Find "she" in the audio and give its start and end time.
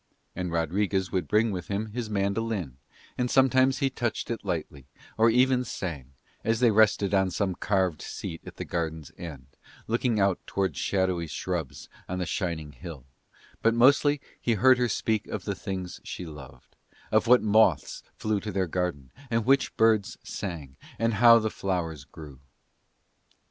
16.03-16.25